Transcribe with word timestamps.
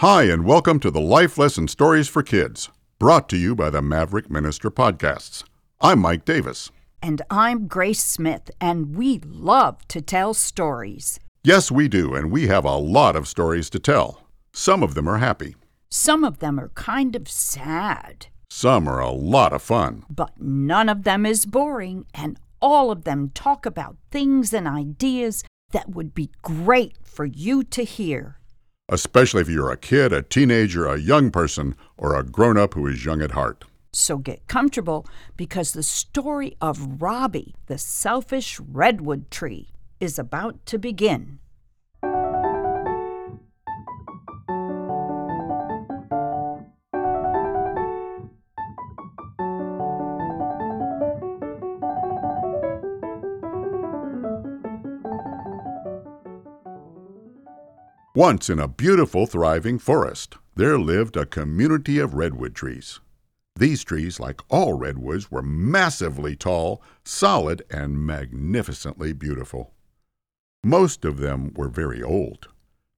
Hi, 0.00 0.24
and 0.24 0.44
welcome 0.44 0.78
to 0.80 0.90
the 0.90 1.00
Life 1.00 1.38
Lesson 1.38 1.66
Stories 1.66 2.06
for 2.08 2.22
Kids, 2.22 2.68
brought 3.00 3.28
to 3.30 3.36
you 3.36 3.56
by 3.56 3.68
the 3.68 3.82
Maverick 3.82 4.30
Minister 4.30 4.70
Podcasts. 4.70 5.42
I'm 5.80 5.98
Mike 5.98 6.24
Davis. 6.24 6.70
And 7.02 7.22
I'm 7.30 7.66
Grace 7.66 8.02
Smith, 8.02 8.48
and 8.60 8.94
we 8.96 9.18
love 9.24 9.86
to 9.88 10.00
tell 10.00 10.34
stories. 10.34 11.18
Yes, 11.42 11.70
we 11.72 11.88
do, 11.88 12.14
and 12.14 12.30
we 12.30 12.46
have 12.46 12.64
a 12.64 12.76
lot 12.76 13.16
of 13.16 13.26
stories 13.26 13.68
to 13.70 13.78
tell. 13.80 14.22
Some 14.52 14.82
of 14.84 14.94
them 14.94 15.08
are 15.08 15.18
happy, 15.18 15.56
Some 15.90 16.22
of 16.22 16.38
them 16.38 16.60
are 16.60 16.68
kind 16.70 17.16
of 17.16 17.28
sad, 17.28 18.26
some 18.50 18.88
are 18.88 19.00
a 19.00 19.10
lot 19.10 19.52
of 19.52 19.62
fun. 19.62 20.04
but 20.08 20.40
none 20.40 20.88
of 20.88 21.02
them 21.04 21.26
is 21.26 21.44
boring, 21.44 22.06
and 22.14 22.38
all 22.62 22.90
of 22.92 23.02
them 23.04 23.30
talk 23.34 23.66
about 23.66 23.96
things 24.10 24.52
and 24.52 24.68
ideas 24.68 25.42
that 25.72 25.90
would 25.90 26.14
be 26.14 26.30
great 26.42 26.94
for 27.02 27.24
you 27.24 27.62
to 27.64 27.82
hear. 27.82 28.37
Especially 28.90 29.42
if 29.42 29.50
you're 29.50 29.70
a 29.70 29.76
kid, 29.76 30.12
a 30.14 30.22
teenager, 30.22 30.86
a 30.86 30.98
young 30.98 31.30
person, 31.30 31.76
or 31.98 32.14
a 32.14 32.22
grown 32.24 32.56
up 32.56 32.72
who 32.72 32.86
is 32.86 33.04
young 33.04 33.20
at 33.20 33.32
heart. 33.32 33.64
So 33.92 34.16
get 34.16 34.46
comfortable 34.48 35.06
because 35.36 35.72
the 35.72 35.82
story 35.82 36.56
of 36.60 37.02
Robby, 37.02 37.54
the 37.66 37.76
selfish 37.76 38.58
redwood 38.60 39.30
tree, 39.30 39.68
is 40.00 40.18
about 40.18 40.64
to 40.66 40.78
begin. 40.78 41.38
Once 58.18 58.50
in 58.50 58.58
a 58.58 58.66
beautiful, 58.66 59.26
thriving 59.26 59.78
forest, 59.78 60.34
there 60.56 60.76
lived 60.76 61.16
a 61.16 61.24
community 61.24 62.00
of 62.00 62.14
redwood 62.14 62.52
trees. 62.52 62.98
These 63.54 63.84
trees, 63.84 64.18
like 64.18 64.40
all 64.48 64.74
redwoods, 64.74 65.30
were 65.30 65.40
massively 65.40 66.34
tall, 66.34 66.82
solid, 67.04 67.62
and 67.70 68.04
magnificently 68.04 69.12
beautiful. 69.12 69.72
Most 70.64 71.04
of 71.04 71.18
them 71.18 71.52
were 71.54 71.68
very 71.68 72.02
old. 72.02 72.48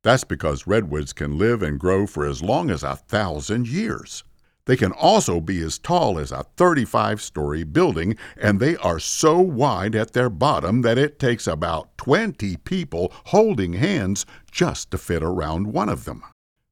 That's 0.02 0.24
because 0.24 0.66
redwoods 0.66 1.12
can 1.12 1.36
live 1.36 1.62
and 1.62 1.78
grow 1.78 2.06
for 2.06 2.24
as 2.24 2.40
long 2.40 2.70
as 2.70 2.82
a 2.82 2.96
thousand 2.96 3.68
years. 3.68 4.24
They 4.70 4.76
can 4.76 4.92
also 4.92 5.40
be 5.40 5.60
as 5.62 5.80
tall 5.80 6.16
as 6.16 6.30
a 6.30 6.44
35 6.56 7.20
story 7.20 7.64
building, 7.64 8.16
and 8.36 8.60
they 8.60 8.76
are 8.76 9.00
so 9.00 9.40
wide 9.40 9.96
at 9.96 10.12
their 10.12 10.30
bottom 10.30 10.82
that 10.82 10.96
it 10.96 11.18
takes 11.18 11.48
about 11.48 11.98
20 11.98 12.56
people 12.58 13.12
holding 13.24 13.72
hands 13.72 14.26
just 14.52 14.92
to 14.92 14.98
fit 14.98 15.24
around 15.24 15.72
one 15.72 15.88
of 15.88 16.04
them. 16.04 16.22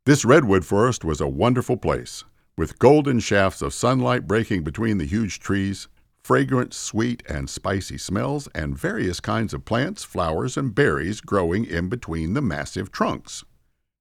This 0.07 0.25
redwood 0.25 0.65
forest 0.65 1.05
was 1.05 1.21
a 1.21 1.27
wonderful 1.27 1.77
place, 1.77 2.23
with 2.57 2.79
golden 2.79 3.19
shafts 3.19 3.63
of 3.63 3.75
sunlight 3.75 4.29
breaking 4.29 4.63
between 4.63 4.99
the 4.99 5.05
huge 5.05 5.41
trees, 5.41 5.89
fragrant, 6.23 6.75
sweet, 6.75 7.25
and 7.29 7.51
spicy 7.51 7.99
smells, 7.99 8.47
and 8.55 8.79
various 8.79 9.19
kinds 9.19 9.53
of 9.53 9.65
plants, 9.65 10.05
flowers, 10.05 10.57
and 10.57 10.73
berries 10.73 11.21
growing 11.21 11.65
in 11.65 11.89
between 11.89 12.35
the 12.35 12.43
massive 12.43 12.93
trunks. 12.93 13.43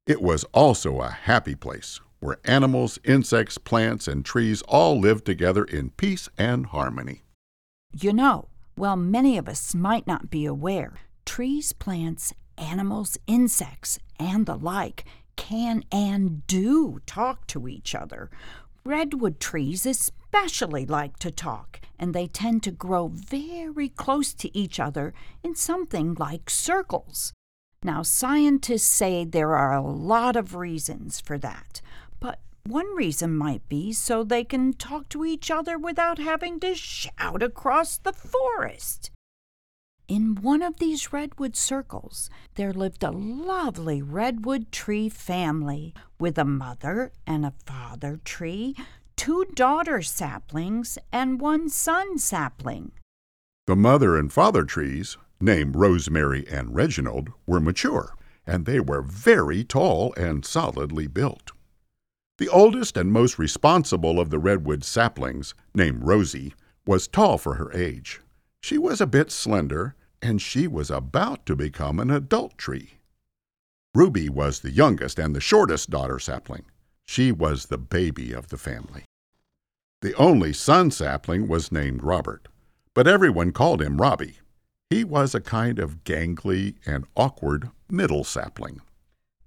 It 0.06 0.22
was 0.22 0.44
also 0.54 1.02
a 1.02 1.10
happy 1.10 1.56
place 1.56 2.00
where 2.20 2.40
animals, 2.46 3.00
insects, 3.04 3.58
plants, 3.58 4.08
and 4.08 4.26
trees 4.26 4.62
all 4.64 5.00
live 5.00 5.24
together 5.24 5.64
in 5.64 5.92
peace 5.92 6.30
and 6.38 6.68
harmony. 6.68 7.24
You 8.00 8.14
know, 8.14 8.50
while 8.76 8.96
many 8.96 9.38
of 9.38 9.48
us 9.48 9.74
might 9.74 10.08
not 10.08 10.30
be 10.30 10.46
aware, 10.46 10.94
trees, 11.26 11.74
plants, 11.74 12.34
animals, 12.58 13.18
insects, 13.28 14.00
and 14.20 14.46
the 14.46 14.56
like 14.56 15.06
can 15.36 15.84
and 15.92 16.46
do 16.48 17.00
talk 17.06 17.48
to 17.48 17.68
each 17.68 17.96
other. 17.96 18.30
Redwood 18.84 19.40
trees 19.40 19.86
especially 19.86 20.86
like 20.86 21.18
to 21.20 21.32
talk, 21.32 21.80
and 22.00 22.14
they 22.14 22.28
tend 22.28 22.64
to 22.64 22.72
grow 22.72 23.08
very 23.08 23.90
close 23.90 24.34
to 24.34 24.56
each 24.58 24.80
other 24.80 25.14
in 25.44 25.56
something 25.56 26.16
like 26.16 26.50
circles. 26.50 27.34
Now, 27.84 28.02
scientists 28.02 28.88
say 28.88 29.24
there 29.24 29.56
are 29.56 29.74
a 29.74 29.82
lot 29.82 30.36
of 30.36 30.56
reasons 30.56 31.20
for 31.20 31.38
that, 31.38 31.82
but 32.20 32.40
one 32.66 32.94
reason 32.96 33.36
might 33.36 33.68
be 33.70 33.94
so 33.94 34.24
they 34.24 34.44
can 34.44 34.74
talk 34.74 35.08
to 35.10 35.24
each 35.24 35.50
other 35.50 35.78
without 35.78 36.20
having 36.20 36.60
to 36.60 36.76
shout 36.76 37.42
across 37.42 37.98
the 37.98 38.14
forest. 38.14 39.12
In 40.08 40.36
one 40.36 40.62
of 40.62 40.78
these 40.78 41.12
redwood 41.12 41.58
circles, 41.58 42.30
there 42.56 42.72
lived 42.72 43.04
a 43.04 43.12
lovely 43.12 44.02
redwood 44.02 44.72
tree 44.72 45.10
family 45.10 45.94
with 46.18 46.38
a 46.38 46.46
mother 46.46 47.12
and 47.26 47.46
a 47.46 47.54
father 47.66 48.20
tree, 48.24 48.74
two 49.18 49.46
daughter 49.54 50.02
saplings, 50.02 50.98
and 51.12 51.42
one 51.42 51.68
son 51.68 52.18
sapling. 52.18 52.94
The 53.66 53.76
mother 53.76 54.18
and 54.18 54.32
father 54.32 54.64
trees, 54.64 55.18
named 55.42 55.76
Rosemary 55.76 56.48
and 56.50 56.74
Reginald, 56.74 57.30
were 57.46 57.60
mature, 57.60 58.16
and 58.46 58.66
they 58.66 58.80
were 58.80 59.02
very 59.02 59.66
tall 59.66 60.14
and 60.16 60.46
solidly 60.46 61.08
built. 61.08 61.52
The 62.38 62.50
oldest 62.50 62.98
and 62.98 63.12
most 63.12 63.40
responsible 63.40 64.20
of 64.20 64.30
the 64.30 64.38
redwood 64.38 64.84
saplings, 64.84 65.56
named 65.74 66.04
Rosie, 66.04 66.54
was 66.86 67.08
tall 67.08 67.38
for 67.38 67.56
her 67.56 67.72
age. 67.74 68.22
She 68.62 68.78
was 68.78 69.02
a 69.02 69.08
bit 69.08 69.32
slender, 69.32 69.96
and 70.22 70.42
she 70.42 70.68
was 70.68 70.92
about 70.92 71.46
to 71.48 71.56
become 71.56 72.00
an 72.00 72.12
adult 72.12 72.58
tree. 72.58 73.00
Ruby 73.96 74.30
was 74.30 74.60
the 74.60 74.72
youngest 74.72 75.18
and 75.18 75.36
the 75.36 75.42
shortest 75.42 75.90
daughter 75.90 76.20
sapling. 76.20 76.66
She 77.08 77.32
was 77.32 77.66
the 77.66 77.78
baby 77.78 78.34
of 78.34 78.50
the 78.50 78.58
family. 78.58 79.06
The 80.02 80.14
only 80.16 80.54
son 80.54 80.92
sapling 80.92 81.48
was 81.48 81.72
named 81.72 82.04
Robert, 82.04 82.50
but 82.94 83.08
everyone 83.08 83.52
called 83.52 83.82
him 83.82 84.00
Robby. 84.00 84.38
He 84.92 85.04
was 85.04 85.34
a 85.34 85.42
kind 85.42 85.80
of 85.80 86.04
gangly 86.04 86.76
and 86.86 87.06
awkward 87.16 87.72
middle 87.90 88.24
sapling. 88.24 88.82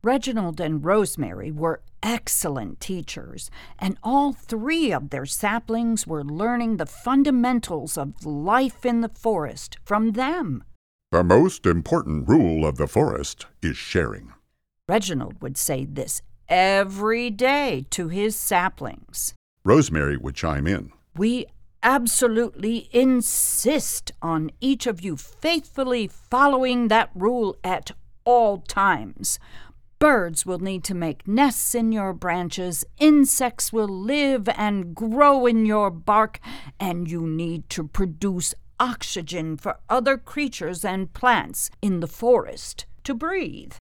Reginald 0.02 0.60
and 0.60 0.82
Rosemary 0.82 1.50
were 1.50 1.82
excellent 2.02 2.80
teachers, 2.80 3.50
and 3.78 3.98
all 4.02 4.32
three 4.32 4.92
of 4.92 5.10
their 5.10 5.26
saplings 5.26 6.06
were 6.06 6.24
learning 6.24 6.78
the 6.78 6.86
fundamentals 6.86 7.98
of 7.98 8.24
life 8.24 8.86
in 8.86 9.02
the 9.02 9.10
forest 9.10 9.76
from 9.84 10.12
them. 10.12 10.64
The 11.12 11.22
most 11.22 11.66
important 11.66 12.28
rule 12.28 12.64
of 12.64 12.78
the 12.78 12.88
forest 12.88 13.46
is 13.62 13.76
sharing. 13.76 14.32
Reginald 14.88 15.42
would 15.42 15.58
say 15.58 15.84
this 15.84 16.22
every 16.48 17.28
day 17.28 17.84
to 17.90 18.08
his 18.08 18.34
saplings. 18.36 19.34
Rosemary 19.64 20.16
would 20.16 20.34
chime 20.34 20.66
in. 20.66 20.92
We 21.14 21.44
absolutely 21.82 22.88
insist 22.90 24.12
on 24.22 24.50
each 24.60 24.86
of 24.86 25.02
you 25.02 25.16
faithfully 25.16 26.06
following 26.08 26.88
that 26.88 27.10
rule 27.14 27.56
at 27.62 27.90
all 28.24 28.58
times. 28.58 29.38
Birds 30.00 30.46
will 30.46 30.60
need 30.60 30.82
to 30.84 30.94
make 30.94 31.28
nests 31.28 31.74
in 31.74 31.92
your 31.92 32.14
branches, 32.14 32.86
insects 32.98 33.70
will 33.70 33.86
live 33.86 34.48
and 34.56 34.94
grow 34.94 35.44
in 35.44 35.66
your 35.66 35.90
bark, 35.90 36.40
and 36.80 37.10
you 37.10 37.26
need 37.26 37.68
to 37.68 37.86
produce 37.86 38.54
oxygen 38.80 39.58
for 39.58 39.76
other 39.90 40.16
creatures 40.16 40.86
and 40.86 41.12
plants 41.12 41.68
in 41.82 42.00
the 42.00 42.06
forest 42.06 42.86
to 43.04 43.12
breathe. 43.12 43.74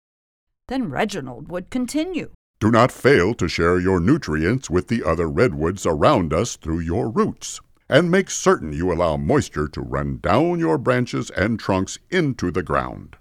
Then 0.68 0.90
Reginald 0.90 1.48
would 1.48 1.70
continue. 1.70 2.32
Do 2.60 2.70
not 2.70 2.92
fail 2.92 3.34
to 3.36 3.48
share 3.48 3.80
your 3.80 4.02
nutrients 4.02 4.70
with 4.70 4.90
the 4.90 5.06
other 5.06 5.30
redwoods 5.30 5.86
around 5.86 6.34
us 6.34 6.58
through 6.58 6.82
your 6.82 7.10
roots, 7.10 7.62
and 7.88 8.12
make 8.12 8.30
certain 8.30 8.74
you 8.74 8.92
allow 8.92 9.16
moisture 9.16 9.70
to 9.70 9.80
run 9.80 10.20
down 10.22 10.60
your 10.60 10.78
branches 10.78 11.30
and 11.30 11.58
trunks 11.58 11.98
into 12.10 12.52
the 12.52 12.62
ground. 12.62 13.16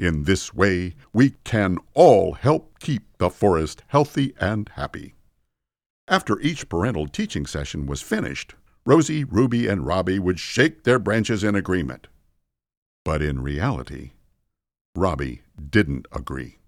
In 0.00 0.24
this 0.24 0.54
way, 0.54 0.94
we 1.12 1.34
can 1.44 1.76
all 1.92 2.32
help 2.32 2.78
keep 2.78 3.02
the 3.18 3.28
forest 3.28 3.82
healthy 3.88 4.32
and 4.40 4.66
happy. 4.70 5.12
After 6.08 6.40
each 6.40 6.70
parental 6.70 7.06
teaching 7.06 7.44
session 7.44 7.84
was 7.84 8.00
finished, 8.00 8.54
Rosie, 8.86 9.24
Ruby, 9.24 9.68
and 9.68 9.86
Robby 9.86 10.18
would 10.18 10.40
shake 10.40 10.84
their 10.84 10.98
branches 10.98 11.44
in 11.44 11.54
agreement. 11.54 12.06
But 13.04 13.20
in 13.20 13.42
reality, 13.42 14.12
Robby 14.96 15.42
didn't 15.68 16.06
agree. 16.12 16.60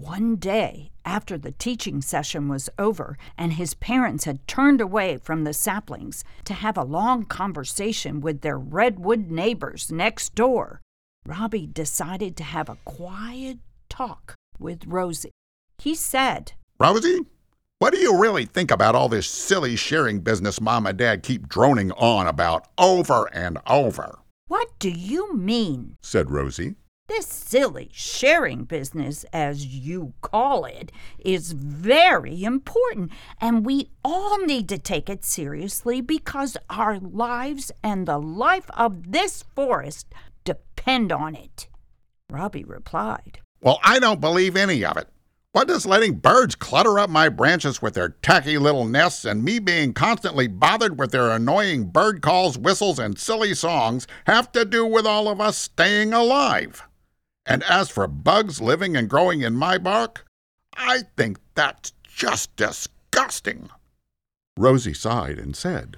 One 0.00 0.34
day, 0.34 0.90
after 1.04 1.38
the 1.38 1.52
teaching 1.52 2.02
session 2.02 2.48
was 2.48 2.68
over 2.76 3.16
and 3.38 3.52
his 3.52 3.74
parents 3.74 4.24
had 4.24 4.44
turned 4.48 4.80
away 4.80 5.18
from 5.18 5.44
the 5.44 5.52
saplings 5.52 6.24
to 6.46 6.54
have 6.54 6.76
a 6.76 6.82
long 6.82 7.24
conversation 7.24 8.20
with 8.20 8.40
their 8.40 8.58
redwood 8.58 9.30
neighbors 9.30 9.92
next 9.92 10.34
door, 10.34 10.80
Robby 11.26 11.66
decided 11.66 12.36
to 12.36 12.44
have 12.44 12.68
a 12.68 12.76
quiet 12.84 13.58
talk 13.88 14.34
with 14.58 14.84
Rosie. 14.86 15.30
He 15.78 15.94
said, 15.94 16.52
Rosie, 16.78 17.20
what 17.78 17.94
do 17.94 17.98
you 17.98 18.18
really 18.18 18.44
think 18.44 18.70
about 18.70 18.94
all 18.94 19.08
this 19.08 19.26
silly 19.26 19.74
sharing 19.74 20.20
business 20.20 20.60
Mom 20.60 20.86
and 20.86 20.98
Dad 20.98 21.22
keep 21.22 21.48
droning 21.48 21.92
on 21.92 22.26
about 22.26 22.68
over 22.76 23.26
and 23.32 23.58
over? 23.66 24.18
What 24.48 24.78
do 24.78 24.90
you 24.90 25.34
mean? 25.34 25.96
said 26.02 26.30
Rosie. 26.30 26.74
This 27.08 27.26
silly 27.26 27.90
sharing 27.92 28.64
business, 28.64 29.24
as 29.32 29.66
you 29.66 30.14
call 30.20 30.64
it, 30.64 30.90
is 31.18 31.52
very 31.52 32.44
important, 32.44 33.12
and 33.40 33.64
we 33.64 33.90
all 34.02 34.38
need 34.44 34.68
to 34.70 34.78
take 34.78 35.10
it 35.10 35.24
seriously 35.24 36.00
because 36.00 36.56
our 36.70 36.98
lives 36.98 37.70
and 37.82 38.06
the 38.06 38.18
life 38.18 38.70
of 38.70 39.12
this 39.12 39.44
forest 39.54 40.06
depend 40.84 41.10
on 41.10 41.34
it. 41.34 41.66
Robby 42.30 42.62
replied, 42.62 43.40
Well, 43.62 43.80
I 43.82 43.98
don't 43.98 44.20
believe 44.20 44.54
any 44.54 44.84
of 44.84 44.98
it. 44.98 45.08
What 45.52 45.68
does 45.68 45.86
letting 45.86 46.16
birds 46.16 46.56
clutter 46.56 46.98
up 46.98 47.08
my 47.08 47.28
branches 47.28 47.80
with 47.80 47.94
their 47.94 48.10
tacky 48.10 48.58
little 48.58 48.84
nests 48.84 49.24
and 49.24 49.42
me 49.44 49.60
being 49.60 49.94
constantly 49.94 50.46
bothered 50.46 50.98
with 50.98 51.12
their 51.12 51.30
annoying 51.30 51.86
bird 51.86 52.20
calls, 52.22 52.58
whistles, 52.58 52.98
and 52.98 53.18
silly 53.18 53.54
songs 53.54 54.06
have 54.26 54.50
to 54.52 54.64
do 54.64 54.84
with 54.84 55.06
all 55.06 55.28
of 55.28 55.40
us 55.40 55.56
staying 55.56 56.12
alive? 56.12 56.82
And 57.46 57.62
as 57.62 57.88
for 57.88 58.06
bugs 58.06 58.60
living 58.60 58.96
and 58.96 59.08
growing 59.08 59.42
in 59.42 59.54
my 59.54 59.78
bark, 59.78 60.26
I 60.76 61.02
think 61.16 61.38
that's 61.54 61.92
just 62.04 62.54
disgusting. 62.56 63.70
Rosie 64.58 64.94
sighed 64.94 65.38
and 65.38 65.56
said, 65.56 65.96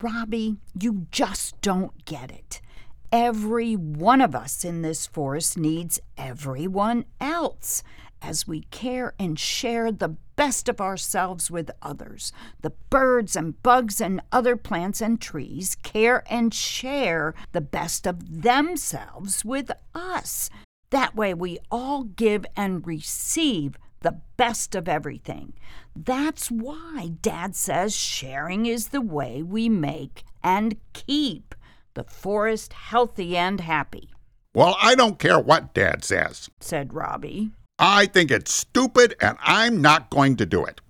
Robby, 0.00 0.58
you 0.78 1.06
just 1.10 1.60
don't 1.60 2.04
get 2.04 2.30
it. 2.30 2.60
Every 3.10 3.74
one 3.74 4.20
of 4.20 4.34
us 4.34 4.64
in 4.66 4.82
this 4.82 5.06
forest 5.06 5.56
needs 5.56 5.98
everyone 6.18 7.06
else 7.20 7.82
as 8.20 8.46
we 8.46 8.62
care 8.70 9.14
and 9.18 9.38
share 9.38 9.90
the 9.90 10.16
best 10.36 10.68
of 10.68 10.78
ourselves 10.80 11.50
with 11.50 11.70
others. 11.80 12.32
The 12.60 12.72
birds 12.90 13.34
and 13.34 13.62
bugs 13.62 14.00
and 14.00 14.20
other 14.30 14.56
plants 14.56 15.00
and 15.00 15.18
trees 15.18 15.74
care 15.82 16.22
and 16.30 16.52
share 16.52 17.34
the 17.52 17.62
best 17.62 18.06
of 18.06 18.42
themselves 18.42 19.42
with 19.42 19.70
us. 19.94 20.50
That 20.90 21.16
way, 21.16 21.32
we 21.32 21.58
all 21.70 22.04
give 22.04 22.44
and 22.56 22.86
receive 22.86 23.78
the 24.00 24.20
best 24.36 24.74
of 24.74 24.86
everything. 24.86 25.54
That's 25.96 26.50
why 26.50 27.12
Dad 27.22 27.56
says 27.56 27.96
sharing 27.96 28.66
is 28.66 28.88
the 28.88 29.00
way 29.00 29.42
we 29.42 29.68
make 29.68 30.24
and 30.42 30.76
keep 30.92 31.47
the 31.94 32.04
forest 32.04 32.72
healthy 32.72 33.36
and 33.36 33.60
happy. 33.60 34.10
Well, 34.54 34.76
I 34.80 34.94
don't 34.94 35.18
care 35.18 35.38
what 35.38 35.74
Dad 35.74 36.04
says, 36.04 36.48
said 36.60 36.94
Robby. 36.94 37.50
I 37.78 38.06
think 38.06 38.30
it's 38.30 38.52
stupid 38.52 39.14
and 39.20 39.38
I'm 39.40 39.80
not 39.80 40.10
going 40.10 40.36
to 40.36 40.46
do 40.46 40.64
it. 40.64 40.80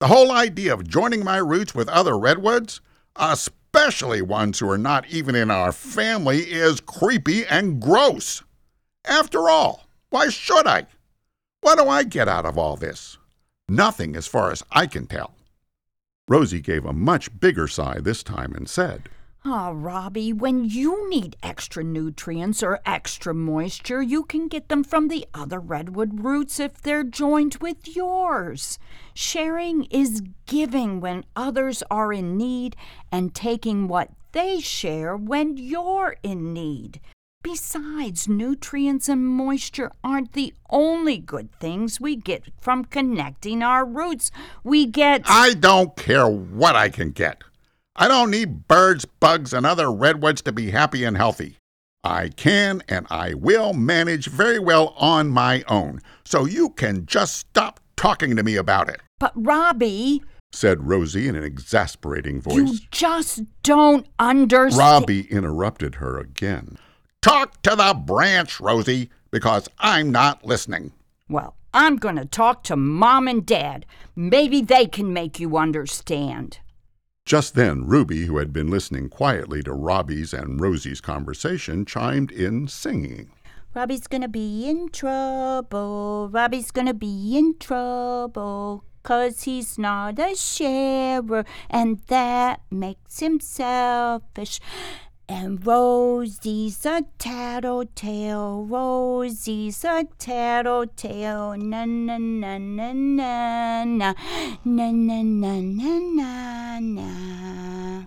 The 0.00 0.08
whole 0.08 0.32
idea 0.32 0.74
of 0.74 0.88
joining 0.88 1.24
my 1.24 1.36
roots 1.36 1.74
with 1.74 1.88
other 1.88 2.18
redwoods, 2.18 2.80
especially 3.16 4.20
ones 4.22 4.58
who 4.58 4.68
are 4.68 4.78
not 4.78 5.08
even 5.08 5.34
in 5.34 5.50
our 5.50 5.72
family, 5.72 6.40
is 6.40 6.80
creepy 6.80 7.46
and 7.46 7.80
gross. 7.80 8.42
After 9.04 9.48
all, 9.48 9.86
why 10.10 10.28
should 10.28 10.66
I? 10.66 10.86
What 11.60 11.78
do 11.78 11.88
I 11.88 12.02
get 12.02 12.28
out 12.28 12.44
of 12.44 12.58
all 12.58 12.76
this? 12.76 13.16
Nothing, 13.68 14.16
as 14.16 14.26
far 14.26 14.50
as 14.50 14.62
I 14.70 14.86
can 14.86 15.06
tell. 15.06 15.34
Rosie 16.28 16.60
gave 16.60 16.84
a 16.84 16.92
much 16.92 17.38
bigger 17.40 17.68
sigh 17.68 17.98
this 18.00 18.22
time 18.22 18.54
and 18.54 18.68
said, 18.68 19.08
Ah, 19.46 19.68
oh, 19.68 19.72
Robby, 19.74 20.32
when 20.32 20.64
you 20.64 21.06
need 21.10 21.36
extra 21.42 21.84
nutrients 21.84 22.62
or 22.62 22.80
extra 22.86 23.34
moisture, 23.34 24.00
you 24.00 24.22
can 24.24 24.48
get 24.48 24.70
them 24.70 24.82
from 24.82 25.08
the 25.08 25.26
other 25.34 25.60
redwood 25.60 26.24
roots 26.24 26.58
if 26.58 26.80
they're 26.80 27.04
joined 27.04 27.56
with 27.60 27.94
yours. 27.94 28.78
Sharing 29.12 29.84
is 29.90 30.22
giving 30.46 30.98
when 30.98 31.26
others 31.36 31.82
are 31.90 32.10
in 32.10 32.38
need 32.38 32.74
and 33.12 33.34
taking 33.34 33.86
what 33.86 34.08
they 34.32 34.60
share 34.60 35.14
when 35.14 35.58
you're 35.58 36.16
in 36.22 36.54
need. 36.54 37.02
Besides, 37.42 38.26
nutrients 38.26 39.10
and 39.10 39.26
moisture 39.26 39.92
aren't 40.02 40.32
the 40.32 40.54
only 40.70 41.18
good 41.18 41.52
things 41.60 42.00
we 42.00 42.16
get 42.16 42.44
from 42.58 42.86
connecting 42.86 43.62
our 43.62 43.84
roots. 43.84 44.30
We 44.62 44.86
get. 44.86 45.20
I 45.26 45.52
don't 45.52 45.94
care 45.96 46.26
what 46.26 46.76
I 46.76 46.88
can 46.88 47.10
get. 47.10 47.42
I 47.96 48.08
don't 48.08 48.30
need 48.30 48.66
birds, 48.66 49.04
bugs, 49.04 49.52
and 49.52 49.64
other 49.64 49.92
redwoods 49.92 50.42
to 50.42 50.52
be 50.52 50.70
happy 50.70 51.04
and 51.04 51.16
healthy. 51.16 51.58
I 52.02 52.28
can 52.30 52.82
and 52.88 53.06
I 53.08 53.34
will 53.34 53.72
manage 53.72 54.26
very 54.26 54.58
well 54.58 54.94
on 54.98 55.30
my 55.30 55.62
own, 55.68 56.00
so 56.24 56.44
you 56.44 56.70
can 56.70 57.06
just 57.06 57.36
stop 57.36 57.78
talking 57.96 58.34
to 58.34 58.42
me 58.42 58.56
about 58.56 58.88
it. 58.88 59.00
But, 59.20 59.32
Robby, 59.36 60.22
said 60.52 60.88
Rosie 60.88 61.28
in 61.28 61.36
an 61.36 61.44
exasperating 61.44 62.40
voice. 62.40 62.56
You 62.56 62.78
just 62.90 63.42
don't 63.62 64.06
understand. 64.18 64.92
Robby 64.92 65.30
interrupted 65.30 65.94
her 65.96 66.18
again. 66.18 66.76
Talk 67.22 67.62
to 67.62 67.76
the 67.76 67.94
branch, 67.94 68.60
Rosie, 68.60 69.08
because 69.30 69.68
I'm 69.78 70.10
not 70.10 70.44
listening. 70.44 70.92
Well, 71.28 71.54
I'm 71.72 71.96
going 71.96 72.16
to 72.16 72.26
talk 72.26 72.64
to 72.64 72.76
Mom 72.76 73.28
and 73.28 73.46
Dad. 73.46 73.86
Maybe 74.14 74.60
they 74.60 74.86
can 74.86 75.12
make 75.12 75.40
you 75.40 75.56
understand. 75.56 76.58
Just 77.26 77.54
then, 77.54 77.86
Ruby, 77.86 78.26
who 78.26 78.36
had 78.36 78.52
been 78.52 78.68
listening 78.68 79.08
quietly 79.08 79.62
to 79.62 79.72
Robby's 79.72 80.34
and 80.34 80.60
Rosie's 80.60 81.00
conversation, 81.00 81.86
chimed 81.86 82.30
in 82.30 82.68
singing. 82.68 83.30
Robby's 83.74 84.06
gonna 84.06 84.28
be 84.28 84.68
in 84.68 84.90
trouble. 84.90 86.28
Robby's 86.30 86.70
gonna 86.70 86.92
be 86.92 87.38
in 87.38 87.56
trouble. 87.58 88.84
Cause 89.02 89.44
he's 89.44 89.78
not 89.78 90.18
a 90.18 90.36
sharer, 90.36 91.44
and 91.70 92.00
that 92.08 92.60
makes 92.70 93.20
him 93.20 93.40
selfish. 93.40 94.60
And 95.26 95.66
Rosie's 95.66 96.84
a 96.84 97.02
tattletale, 97.18 98.66
Rosie's 98.66 99.82
a 99.82 100.04
tattletale, 100.18 101.56
na 101.56 101.86
na 101.86 102.18
na 102.18 102.58
na 102.58 102.92
na 102.92 103.84
na, 103.84 104.14
na 104.64 104.90
na 104.90 105.22
na 105.22 105.60
na 105.60 105.98
na 105.98 106.78
na. 106.80 108.04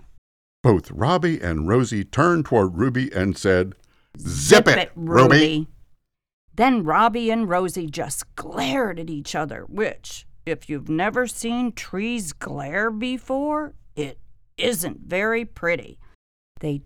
Both 0.62 0.92
Robby 0.92 1.40
and 1.40 1.66
Rosie 1.66 2.04
turned 2.04 2.44
toward 2.44 2.76
Ruby 2.76 3.10
and 3.12 3.36
said, 3.36 3.74
Zip, 4.20 4.66
Zip 4.66 4.68
it, 4.68 4.78
it, 4.78 4.92
Ruby. 4.94 5.34
Ruby. 5.34 5.68
Then 6.54 6.84
Robby 6.84 7.30
and 7.30 7.48
Rosie 7.48 7.86
just 7.88 8.32
glared 8.36 9.00
at 9.00 9.10
each 9.10 9.34
other, 9.34 9.64
which, 9.68 10.24
if 10.46 10.68
you've 10.68 10.88
never 10.88 11.26
seen 11.26 11.72
trees 11.72 12.32
glare 12.32 12.92
before, 12.92 13.74
it 13.96 14.20
isn't 14.56 15.00
very 15.00 15.44
pretty. 15.44 15.98
They 16.60 16.82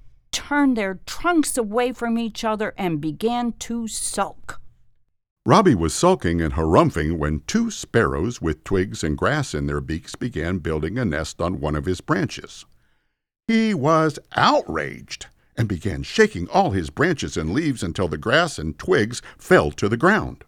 turned 0.53 0.77
their 0.77 1.01
trunks 1.07 1.57
away 1.57 1.93
from 1.93 2.19
each 2.19 2.45
other 2.45 2.75
and 2.77 3.01
began 3.01 3.53
to 3.53 3.89
sulk. 3.89 4.61
Robby 5.47 5.75
was 5.75 5.95
sulking 5.95 6.43
and 6.43 6.53
harumphing 6.53 7.17
when 7.17 7.41
two 7.47 7.71
sparrows 7.71 8.43
with 8.43 8.63
twigs 8.63 9.03
and 9.03 9.17
grass 9.17 9.55
in 9.55 9.65
their 9.67 9.81
beaks 9.81 10.15
began 10.15 10.59
building 10.59 10.99
a 10.99 11.07
nest 11.07 11.41
on 11.41 11.59
one 11.59 11.75
of 11.75 11.87
his 11.87 12.03
branches. 12.03 12.67
He 13.49 13.73
was 13.73 14.19
outraged 14.37 15.25
and 15.57 15.67
began 15.67 16.03
shaking 16.03 16.47
all 16.49 16.73
his 16.73 16.91
branches 16.91 17.39
and 17.39 17.55
leaves 17.55 17.83
until 17.83 18.09
the 18.09 18.19
grass 18.19 18.59
and 18.59 18.79
twigs 18.79 19.23
fell 19.39 19.71
to 19.71 19.89
the 19.89 19.97
ground. 19.97 20.45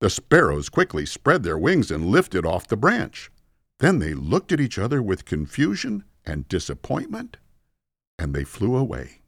The 0.00 0.10
sparrows 0.10 0.68
quickly 0.68 1.06
spread 1.06 1.44
their 1.44 1.56
wings 1.56 1.92
and 1.92 2.06
lifted 2.06 2.44
off 2.44 2.66
the 2.66 2.76
branch. 2.76 3.30
Then 3.78 4.00
they 4.00 4.12
looked 4.12 4.50
at 4.50 4.60
each 4.60 4.76
other 4.76 5.00
with 5.00 5.24
confusion 5.24 6.02
and 6.24 6.48
disappointment 6.48 7.36
and 8.18 8.34
they 8.34 8.42
flew 8.42 8.74
away. 8.74 9.20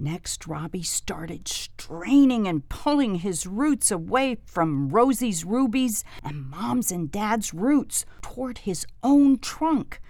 Next, 0.00 0.46
Robby 0.46 0.82
started 0.82 1.46
straining 1.46 2.48
and 2.48 2.66
pulling 2.70 3.16
his 3.16 3.46
roots 3.46 3.90
away 3.90 4.38
from 4.46 4.88
Rosie's 4.88 5.44
rubies 5.44 6.04
and 6.24 6.48
Mom's 6.48 6.90
and 6.90 7.12
Dad's 7.12 7.52
roots 7.52 8.06
toward 8.22 8.58
his 8.58 8.86
own 9.02 9.38
trunk. 9.40 10.00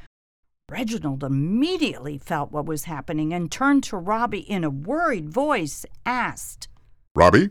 Reginald 0.70 1.24
immediately 1.24 2.18
felt 2.18 2.52
what 2.52 2.66
was 2.66 2.84
happening 2.84 3.34
and 3.34 3.50
turned 3.50 3.82
to 3.84 3.96
Robby 3.96 4.38
in 4.38 4.62
a 4.62 4.70
worried 4.70 5.28
voice, 5.28 5.84
asked, 6.06 6.68
Robby, 7.16 7.50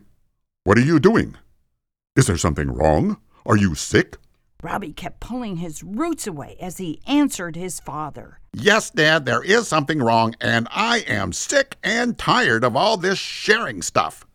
what 0.64 0.78
are 0.78 0.82
you 0.82 0.98
doing? 0.98 1.36
Is 2.16 2.28
there 2.28 2.38
something 2.38 2.72
wrong? 2.72 3.18
Are 3.46 3.58
you 3.58 3.76
sick? 3.76 4.16
Robby 4.62 4.92
kept 4.92 5.22
pulling 5.22 5.58
his 5.58 5.84
roots 5.84 6.28
away 6.28 6.58
as 6.60 6.80
he 6.80 7.02
answered 7.08 7.56
his 7.56 7.80
father. 7.80 8.40
Yes, 8.54 8.90
Dad, 8.90 9.26
there 9.26 9.42
is 9.42 9.70
something 9.70 10.00
wrong, 10.00 10.36
and 10.42 10.68
I 10.72 11.00
am 11.08 11.32
sick 11.32 11.78
and 11.82 12.18
tired 12.18 12.66
of 12.66 12.76
all 12.76 12.98
this 12.98 13.18
sharing 13.18 13.82
stuff. 13.82 14.26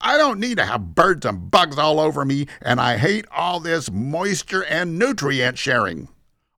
I 0.00 0.16
don't 0.16 0.40
need 0.40 0.56
to 0.56 0.64
have 0.64 0.94
birds 0.94 1.26
and 1.26 1.50
bugs 1.50 1.76
all 1.76 2.00
over 2.00 2.24
me, 2.24 2.46
and 2.62 2.80
I 2.80 2.96
hate 2.96 3.26
all 3.30 3.60
this 3.60 3.90
moisture 3.90 4.64
and 4.64 4.98
nutrient 4.98 5.58
sharing. 5.58 6.08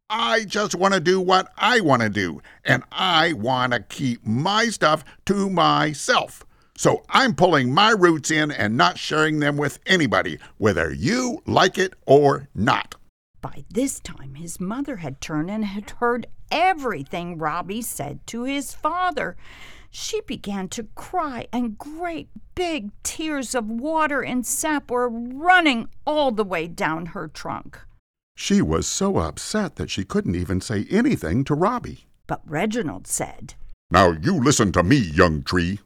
I 0.08 0.44
just 0.44 0.76
want 0.76 0.94
to 0.94 1.00
do 1.00 1.20
what 1.20 1.52
I 1.58 1.80
want 1.80 2.02
to 2.02 2.08
do, 2.08 2.40
and 2.64 2.84
I 2.92 3.32
want 3.32 3.72
to 3.72 3.80
keep 3.80 4.24
my 4.24 4.66
stuff 4.66 5.04
to 5.26 5.50
myself. 5.50 6.44
So 6.76 7.02
I'm 7.08 7.34
pulling 7.34 7.74
my 7.74 7.90
roots 7.90 8.30
in 8.30 8.52
and 8.52 8.76
not 8.76 8.96
sharing 8.96 9.40
them 9.40 9.56
with 9.56 9.80
anybody, 9.86 10.38
whether 10.58 10.92
you 10.92 11.42
like 11.46 11.78
it 11.78 11.94
or 12.06 12.48
not. 12.54 12.94
By 13.40 13.64
this 13.70 14.00
time, 14.00 14.34
his 14.34 14.58
mother 14.58 14.96
had 14.96 15.20
turned 15.20 15.50
and 15.50 15.64
had 15.64 15.90
heard 15.90 16.26
everything 16.50 17.38
Robby 17.38 17.82
said 17.82 18.26
to 18.28 18.42
his 18.44 18.74
father. 18.74 19.36
she 19.90 20.20
began 20.22 20.68
to 20.68 20.84
cry, 20.94 21.46
and 21.52 21.78
great 21.78 22.28
big 22.54 22.90
tears 23.02 23.54
of 23.54 23.70
water 23.70 24.22
and 24.22 24.44
sap 24.44 24.90
were 24.90 25.08
running 25.08 25.88
all 26.06 26.30
the 26.30 26.44
way 26.44 26.66
down 26.66 27.06
her 27.06 27.26
trunk. 27.28 27.78
She 28.36 28.60
was 28.60 28.86
so 28.86 29.18
upset 29.18 29.76
that 29.76 29.90
she 29.90 30.04
couldn't 30.04 30.34
even 30.34 30.60
say 30.60 30.86
anything 30.90 31.42
to 31.44 31.54
Robby. 31.54 32.06
But 32.26 32.42
Reginald 32.44 33.06
said, 33.06 33.54
Now 33.90 34.12
you 34.12 34.42
listen 34.42 34.72
to 34.72 34.82
me, 34.82 34.96
young 34.96 35.42
tree. 35.42 35.80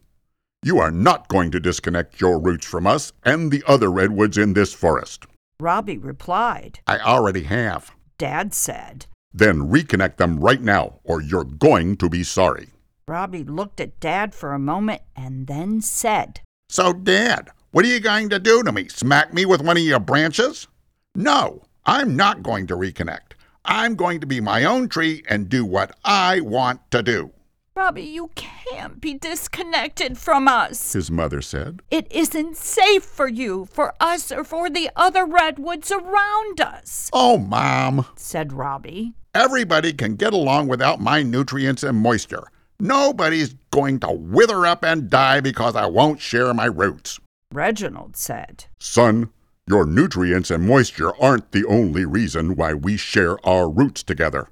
You 0.65 0.79
are 0.79 0.91
not 0.91 1.29
going 1.29 1.51
to 1.53 1.61
disconnect 1.61 2.21
your 2.21 2.41
roots 2.41 2.67
from 2.67 2.87
us 2.87 3.13
and 3.25 3.51
the 3.51 3.63
other 3.67 3.91
redwoods 3.91 4.37
in 4.37 4.53
this 4.53 4.75
forest. 4.75 5.27
Robby 5.63 5.97
replied, 5.97 6.81
I 6.89 6.99
already 6.99 7.45
have. 7.45 7.93
Dad 8.19 8.53
said. 8.53 9.07
Then 9.33 9.71
reconnect 9.71 10.17
them 10.17 10.41
right 10.41 10.61
now, 10.61 10.99
or 11.05 11.23
you're 11.23 11.45
going 11.45 11.97
to 11.99 12.09
be 12.09 12.25
sorry. 12.25 12.71
Robby 13.07 13.45
looked 13.45 13.81
at 13.81 14.01
Dad 14.01 14.35
for 14.35 14.55
a 14.55 14.59
moment 14.59 15.03
and 15.15 15.47
then 15.47 15.81
said, 15.81 16.41
So, 16.69 16.93
Dad, 16.93 17.51
what 17.71 17.85
are 17.85 17.89
you 17.89 18.01
going 18.01 18.29
to 18.31 18.41
do 18.41 18.65
to 18.65 18.73
me? 18.73 18.89
Smack 18.89 19.33
me 19.33 19.47
with 19.47 19.63
one 19.63 19.77
of 19.77 19.85
your 19.85 20.01
branches? 20.01 20.67
No, 21.15 21.63
I'm 21.87 22.17
not 22.17 22.43
going 22.43 22.67
to 22.67 22.77
reconnect. 22.77 23.35
I'm 23.65 23.95
going 23.95 24.19
to 24.21 24.27
be 24.27 24.41
my 24.41 24.65
own 24.65 24.89
tree 24.89 25.23
and 25.29 25.49
do 25.49 25.65
what 25.65 25.97
I 26.05 26.41
want 26.41 26.81
to 26.91 27.05
do. 27.05 27.31
Robby, 27.75 28.03
you 28.03 28.31
can't 28.35 29.01
be 29.01 29.15
disconnected 29.15 30.19
from 30.19 30.47
us. 30.47 30.93
His 30.93 31.11
mother 31.11 31.41
said. 31.41 31.81
It 31.91 32.07
isn't 32.13 32.57
safe 32.59 33.03
for 33.03 33.27
you, 33.29 33.65
for 33.65 33.95
us, 33.99 34.31
or 34.31 34.45
for 34.45 34.69
the 34.69 34.91
other 34.95 35.25
redwoods 35.25 35.91
around 35.91 36.61
us, 36.61 37.09
Oh, 37.15 37.39
Mom, 37.39 38.05
said 38.15 38.53
Robby. 38.53 39.15
everybody 39.35 39.95
can 39.95 40.17
get 40.17 40.35
along 40.35 40.69
without 40.69 41.01
my 41.01 41.23
nutrients 41.23 41.83
and 41.83 41.97
moisture. 41.99 42.45
Nobody's 42.79 43.55
going 43.71 44.01
to 44.01 44.13
wither 44.13 44.67
up 44.67 44.85
and 44.85 45.09
die 45.09 45.41
because 45.41 45.75
I 45.75 45.87
won't 45.87 46.21
share 46.21 46.53
my 46.53 46.67
roots. 46.67 47.21
Reginald 47.53 48.17
said, 48.17 48.67
Son, 48.81 49.31
your 49.67 49.87
nutrients 49.87 50.51
and 50.51 50.67
moisture 50.67 51.15
aren't 51.23 51.53
the 51.53 51.65
only 51.65 52.05
reason 52.05 52.55
why 52.55 52.75
we 52.75 52.99
share 52.99 53.39
our 53.47 53.71
roots 53.71 54.03
together. 54.03 54.49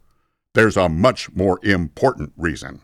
There's 0.55 0.77
a 0.79 0.89
much 0.89 1.31
more 1.33 1.59
important 1.63 2.33
reason. 2.37 2.81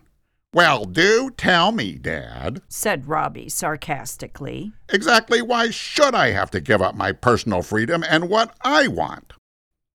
Well, 0.57 0.85
do 0.85 1.29
tell 1.29 1.71
me, 1.71 1.99
Dad. 1.99 2.63
said 2.67 3.07
Robby 3.07 3.47
sarcastically. 3.47 4.71
Exactly 4.89 5.39
why 5.39 5.69
should 5.69 6.15
I 6.15 6.31
have 6.31 6.49
to 6.49 6.59
give 6.59 6.81
up 6.81 6.95
my 6.95 7.11
personal 7.11 7.61
freedom 7.61 8.03
and 8.09 8.27
what 8.27 8.57
I 8.61 8.87
want? 8.87 9.33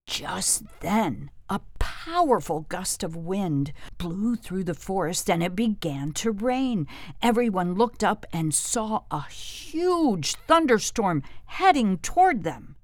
Just 0.07 0.63
then, 0.79 1.33
a 1.51 1.63
powerful 1.81 2.61
gust 2.61 3.03
of 3.03 3.17
wind 3.17 3.73
blew 3.99 4.37
through 4.37 4.63
the 4.63 4.73
forest 4.73 5.29
and 5.29 5.43
it 5.43 5.57
began 5.57 6.13
to 6.13 6.31
rain. 6.31 6.87
Everyone 7.21 7.75
looked 7.75 8.05
up 8.05 8.25
and 8.33 8.55
saw 8.55 9.03
a 9.11 9.23
huge 9.23 10.37
thunderstorm 10.47 11.25
heading 11.47 11.99
toward 11.99 12.45
them. 12.45 12.77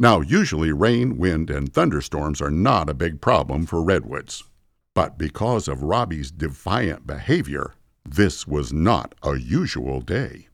Now, 0.00 0.22
usually 0.22 0.72
rain, 0.72 1.18
wind, 1.18 1.50
and 1.50 1.74
thunderstorms 1.74 2.40
are 2.40 2.50
not 2.50 2.88
a 2.88 2.94
big 2.94 3.20
problem 3.20 3.66
for 3.66 3.82
redwoods. 3.82 4.44
But 4.94 5.16
because 5.16 5.68
of 5.68 5.82
Robby's 5.82 6.30
defiant 6.30 7.06
behavior, 7.06 7.74
this 8.04 8.46
was 8.46 8.72
not 8.72 9.14
a 9.22 9.36
usual 9.36 10.00
day. 10.00 10.48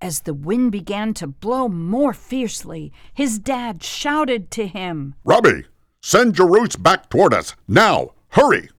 As 0.00 0.20
the 0.20 0.34
wind 0.34 0.72
began 0.72 1.12
to 1.14 1.26
blow 1.26 1.68
more 1.68 2.14
fiercely, 2.14 2.92
his 3.12 3.38
dad 3.38 3.82
shouted 3.82 4.50
to 4.52 4.66
him, 4.66 5.14
Robby, 5.24 5.64
send 6.02 6.38
your 6.38 6.48
roots 6.48 6.76
back 6.76 7.10
toward 7.10 7.34
us. 7.34 7.54
Now, 7.68 8.12
hurry! 8.28 8.70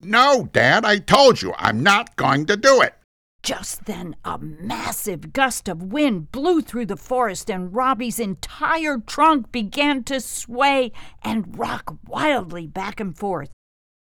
No, 0.00 0.48
Dad, 0.52 0.84
I 0.84 0.98
told 0.98 1.42
you 1.42 1.54
I'm 1.56 1.82
not 1.82 2.16
going 2.16 2.46
to 2.46 2.56
do 2.56 2.80
it. 2.82 2.94
Just 3.42 3.86
then, 3.86 4.14
a 4.24 4.38
massive 4.38 5.32
gust 5.32 5.68
of 5.68 5.92
wind 5.92 6.30
blew 6.30 6.60
through 6.60 6.86
the 6.86 6.96
forest, 6.96 7.50
and 7.50 7.74
Robby's 7.74 8.20
entire 8.20 8.98
trunk 8.98 9.50
began 9.50 10.04
to 10.04 10.20
sway 10.20 10.92
and 11.22 11.58
rock 11.58 11.96
wildly 12.06 12.66
back 12.66 13.00
and 13.00 13.16
forth. 13.16 13.50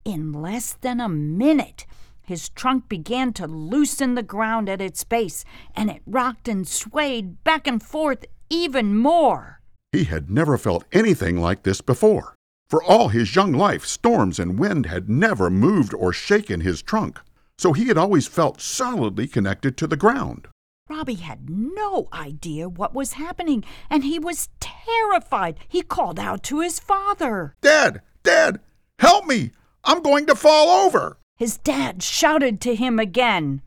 In 0.04 0.32
less 0.32 0.72
than 0.72 0.98
a 0.98 1.10
minute, 1.10 1.84
his 2.22 2.48
trunk 2.48 2.88
began 2.88 3.34
to 3.34 3.46
loosen 3.46 4.14
the 4.14 4.22
ground 4.22 4.68
at 4.68 4.80
its 4.80 5.04
base, 5.04 5.44
and 5.76 5.90
it 5.90 6.00
rocked 6.06 6.48
and 6.48 6.66
swayed 6.66 7.44
back 7.44 7.66
and 7.66 7.82
forth 7.82 8.24
even 8.48 8.96
more. 8.96 9.60
He 9.92 10.04
had 10.04 10.30
never 10.30 10.56
felt 10.56 10.84
anything 10.92 11.36
like 11.36 11.64
this 11.64 11.82
before. 11.82 12.34
For 12.70 12.82
all 12.82 13.08
his 13.08 13.34
young 13.36 13.52
life, 13.52 13.84
storms 13.84 14.38
and 14.38 14.58
wind 14.58 14.86
had 14.86 15.10
never 15.10 15.50
moved 15.50 15.92
or 15.92 16.12
shaken 16.12 16.60
his 16.60 16.82
trunk, 16.82 17.18
so 17.58 17.74
he 17.74 17.88
had 17.88 17.98
always 17.98 18.26
felt 18.26 18.60
solidly 18.60 19.26
connected 19.26 19.76
to 19.76 19.86
the 19.86 19.96
ground. 19.96 20.48
Robby 20.88 21.16
had 21.16 21.50
no 21.50 22.08
idea 22.12 22.68
what 22.68 22.94
was 22.94 23.12
happening, 23.12 23.64
and 23.90 24.02
he 24.02 24.18
was 24.18 24.48
terrified. 24.60 25.58
He 25.68 25.82
called 25.82 26.18
out 26.18 26.42
to 26.44 26.60
his 26.60 26.80
father. 26.80 27.54
Dad, 27.60 28.00
Dad, 28.22 28.60
help 28.98 29.26
me! 29.26 29.50
I'm 29.90 30.02
going 30.02 30.26
to 30.26 30.36
fall 30.36 30.86
over! 30.86 31.16
His 31.36 31.56
dad 31.56 32.00
shouted 32.00 32.60
to 32.60 32.76
him 32.76 33.00
again. 33.00 33.60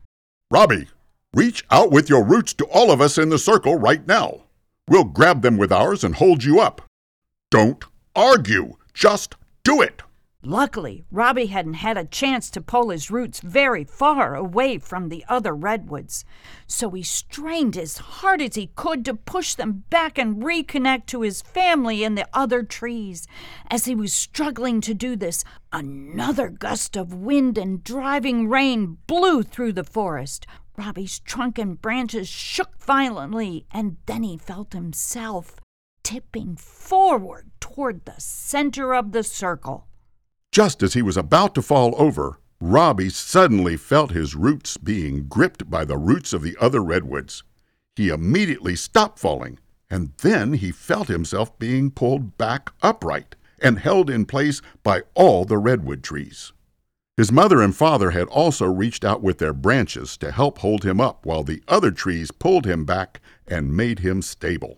Robby, 0.49 0.87
reach 1.33 1.65
out 1.69 1.91
with 1.91 2.07
your 2.07 2.23
roots 2.23 2.53
to 2.53 2.65
all 2.67 2.91
of 2.91 3.01
us 3.01 3.17
in 3.17 3.27
the 3.27 3.37
circle 3.37 3.75
right 3.75 4.07
now. 4.07 4.43
We'll 4.87 5.03
grab 5.03 5.41
them 5.41 5.57
with 5.57 5.69
ours 5.69 6.01
and 6.01 6.15
hold 6.15 6.45
you 6.45 6.61
up. 6.61 6.81
Don't 7.51 7.83
argue, 8.15 8.77
just 8.93 9.35
do 9.65 9.81
it. 9.81 10.01
Luckily, 10.45 11.05
Robby 11.09 11.45
hadn't 11.45 11.75
had 11.75 11.97
a 11.97 12.03
chance 12.03 12.49
to 12.49 12.59
pull 12.59 12.89
his 12.89 13.09
roots 13.09 13.39
very 13.39 13.85
far 13.85 14.35
away 14.35 14.77
from 14.77 15.07
the 15.07 15.23
other 15.29 15.55
redwoods, 15.55 16.25
so 16.67 16.89
he 16.89 17.01
strained 17.01 17.77
as 17.77 17.97
hard 17.97 18.41
as 18.41 18.55
he 18.55 18.67
could 18.75 19.05
to 19.05 19.13
push 19.13 19.55
them 19.55 19.85
back 19.89 20.17
and 20.17 20.43
reconnect 20.43 21.05
to 21.05 21.21
his 21.21 21.41
family 21.41 22.03
in 22.03 22.15
the 22.15 22.27
other 22.33 22.61
trees. 22.61 23.25
As 23.71 23.85
he 23.85 23.95
was 23.95 24.11
struggling 24.11 24.81
to 24.81 24.93
do 24.93 25.15
this, 25.15 25.45
another 25.71 26.49
gust 26.49 26.97
of 26.97 27.13
wind 27.13 27.57
and 27.57 27.81
driving 27.81 28.49
rain 28.49 28.97
blew 29.07 29.43
through 29.43 29.71
the 29.71 29.85
forest. 29.85 30.45
Robby's 30.75 31.19
trunk 31.19 31.57
and 31.57 31.81
branches 31.81 32.27
shook 32.27 32.83
violently, 32.83 33.65
and 33.71 33.95
then 34.07 34.23
he 34.23 34.37
felt 34.37 34.73
himself 34.73 35.61
tipping 36.03 36.57
forward 36.57 37.49
toward 37.61 38.03
the 38.03 38.19
center 38.19 38.93
of 38.93 39.13
the 39.13 39.23
circle. 39.23 39.87
Just 40.53 40.83
as 40.83 40.93
he 40.93 41.01
was 41.01 41.17
about 41.17 41.55
to 41.55 41.63
fall 41.63 41.95
over, 41.97 42.37
Robby 42.61 43.09
suddenly 43.09 43.75
felt 43.75 44.11
his 44.11 44.35
roots 44.35 44.77
being 44.77 45.25
gripped 45.25 45.67
by 45.67 45.83
the 45.83 45.97
roots 45.97 46.31
of 46.31 46.43
the 46.43 46.55
other 46.61 46.83
redwoods. 46.83 47.41
He 47.95 48.09
immediately 48.09 48.75
stopped 48.75 49.17
falling, 49.17 49.57
and 49.89 50.13
then 50.19 50.53
he 50.53 50.71
felt 50.71 51.07
himself 51.07 51.57
being 51.57 51.89
pulled 51.89 52.37
back 52.37 52.71
upright 52.83 53.35
and 53.63 53.79
held 53.79 54.11
in 54.11 54.27
place 54.27 54.61
by 54.83 55.01
all 55.15 55.43
the 55.43 55.57
redwood 55.57 56.03
trees. 56.03 56.53
His 57.17 57.31
mother 57.31 57.59
and 57.59 57.75
father 57.75 58.11
had 58.11 58.27
also 58.27 58.67
reached 58.67 59.03
out 59.03 59.23
with 59.23 59.39
their 59.39 59.53
branches 59.53 60.17
to 60.17 60.31
help 60.31 60.59
hold 60.59 60.83
him 60.85 61.01
up 61.01 61.25
while 61.25 61.43
the 61.43 61.63
other 61.67 61.89
trees 61.89 62.29
pulled 62.29 62.67
him 62.67 62.85
back 62.85 63.21
and 63.47 63.75
made 63.75 63.99
him 63.99 64.21
stable. 64.21 64.77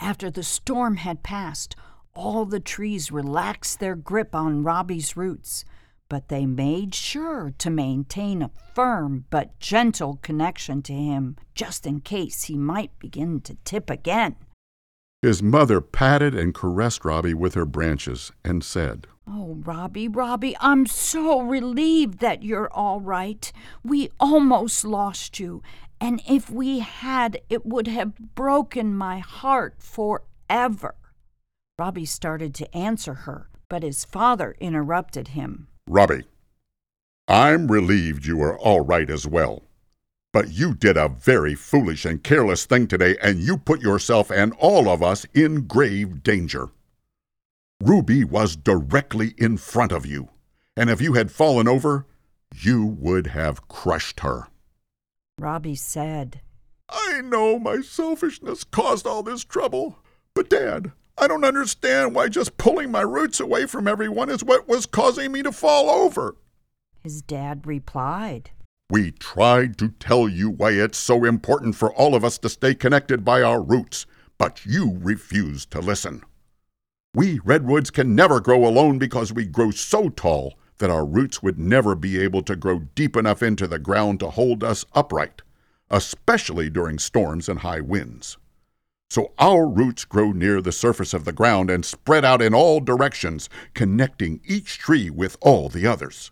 After 0.00 0.30
the 0.30 0.42
storm 0.42 0.96
had 0.96 1.22
passed, 1.22 1.76
all 2.18 2.44
the 2.44 2.60
trees 2.60 3.12
relaxed 3.12 3.78
their 3.78 3.94
grip 3.94 4.34
on 4.34 4.64
Robby's 4.64 5.16
roots, 5.16 5.64
but 6.08 6.28
they 6.28 6.46
made 6.46 6.92
sure 6.92 7.52
to 7.58 7.70
maintain 7.70 8.42
a 8.42 8.50
firm 8.74 9.24
but 9.30 9.60
gentle 9.60 10.18
connection 10.20 10.82
to 10.82 10.92
him, 10.92 11.36
just 11.54 11.86
in 11.86 12.00
case 12.00 12.44
he 12.44 12.56
might 12.56 12.98
begin 12.98 13.40
to 13.42 13.56
tip 13.64 13.88
again. 13.88 14.34
His 15.22 15.42
mother 15.42 15.80
patted 15.80 16.34
and 16.34 16.52
caressed 16.52 17.04
Robby 17.04 17.34
with 17.34 17.54
her 17.54 17.64
branches 17.64 18.32
and 18.44 18.64
said, 18.64 19.06
Oh, 19.28 19.58
Robby, 19.64 20.08
Robby, 20.08 20.56
I'm 20.58 20.86
so 20.86 21.40
relieved 21.40 22.18
that 22.18 22.42
you're 22.42 22.72
all 22.72 23.00
right. 23.00 23.52
We 23.84 24.10
almost 24.18 24.84
lost 24.84 25.38
you, 25.38 25.62
and 26.00 26.20
if 26.28 26.50
we 26.50 26.80
had, 26.80 27.40
it 27.48 27.64
would 27.64 27.86
have 27.86 28.34
broken 28.34 28.96
my 28.96 29.18
heart 29.18 29.76
forever. 29.78 30.94
Robby 31.78 32.04
started 32.04 32.54
to 32.56 32.76
answer 32.76 33.14
her, 33.14 33.48
but 33.68 33.84
his 33.84 34.04
father 34.04 34.56
interrupted 34.58 35.28
him. 35.28 35.68
Robby, 35.86 36.24
I'm 37.28 37.70
relieved 37.70 38.26
you 38.26 38.42
are 38.42 38.58
all 38.58 38.80
right 38.80 39.08
as 39.08 39.28
well. 39.28 39.62
But 40.32 40.50
you 40.50 40.74
did 40.74 40.96
a 40.96 41.08
very 41.08 41.54
foolish 41.54 42.04
and 42.04 42.22
careless 42.22 42.66
thing 42.66 42.88
today, 42.88 43.16
and 43.22 43.38
you 43.38 43.56
put 43.56 43.80
yourself 43.80 44.30
and 44.30 44.52
all 44.58 44.88
of 44.88 45.04
us 45.04 45.24
in 45.34 45.68
grave 45.68 46.24
danger. 46.24 46.68
Ruby 47.80 48.24
was 48.24 48.56
directly 48.56 49.34
in 49.38 49.56
front 49.56 49.92
of 49.92 50.04
you, 50.04 50.30
and 50.76 50.90
if 50.90 51.00
you 51.00 51.12
had 51.12 51.30
fallen 51.30 51.68
over, 51.68 52.06
you 52.56 52.84
would 52.84 53.28
have 53.28 53.68
crushed 53.68 54.20
her. 54.20 54.48
Robby 55.38 55.76
said, 55.76 56.40
I 56.88 57.20
know 57.20 57.58
my 57.60 57.82
selfishness 57.82 58.64
caused 58.64 59.06
all 59.06 59.22
this 59.22 59.44
trouble, 59.44 59.98
but 60.34 60.50
Dad, 60.50 60.90
I 61.20 61.26
don't 61.26 61.44
understand 61.44 62.14
why 62.14 62.28
just 62.28 62.58
pulling 62.58 62.92
my 62.92 63.00
roots 63.00 63.40
away 63.40 63.66
from 63.66 63.88
everyone 63.88 64.30
is 64.30 64.44
what 64.44 64.68
was 64.68 64.86
causing 64.86 65.32
me 65.32 65.42
to 65.42 65.50
fall 65.50 65.90
over. 65.90 66.36
His 67.00 67.22
dad 67.22 67.66
replied, 67.66 68.50
We 68.88 69.10
tried 69.12 69.78
to 69.78 69.88
tell 69.88 70.28
you 70.28 70.48
why 70.48 70.72
it's 70.72 70.98
so 70.98 71.24
important 71.24 71.74
for 71.74 71.92
all 71.92 72.14
of 72.14 72.24
us 72.24 72.38
to 72.38 72.48
stay 72.48 72.74
connected 72.74 73.24
by 73.24 73.42
our 73.42 73.60
roots, 73.60 74.06
but 74.38 74.64
you 74.64 74.96
refused 75.00 75.72
to 75.72 75.80
listen. 75.80 76.22
We 77.14 77.40
redwoods 77.44 77.90
can 77.90 78.14
never 78.14 78.40
grow 78.40 78.64
alone 78.64 78.98
because 78.98 79.32
we 79.32 79.44
grow 79.44 79.72
so 79.72 80.10
tall 80.10 80.54
that 80.78 80.90
our 80.90 81.04
roots 81.04 81.42
would 81.42 81.58
never 81.58 81.96
be 81.96 82.20
able 82.20 82.42
to 82.42 82.54
grow 82.54 82.80
deep 82.94 83.16
enough 83.16 83.42
into 83.42 83.66
the 83.66 83.80
ground 83.80 84.20
to 84.20 84.30
hold 84.30 84.62
us 84.62 84.84
upright, 84.94 85.42
especially 85.90 86.70
during 86.70 87.00
storms 87.00 87.48
and 87.48 87.60
high 87.60 87.80
winds. 87.80 88.36
So 89.10 89.32
our 89.38 89.66
roots 89.66 90.04
grow 90.04 90.32
near 90.32 90.60
the 90.60 90.72
surface 90.72 91.14
of 91.14 91.24
the 91.24 91.32
ground 91.32 91.70
and 91.70 91.84
spread 91.84 92.24
out 92.24 92.42
in 92.42 92.54
all 92.54 92.80
directions, 92.80 93.48
connecting 93.74 94.40
each 94.44 94.78
tree 94.78 95.08
with 95.08 95.38
all 95.40 95.68
the 95.68 95.86
others. 95.86 96.30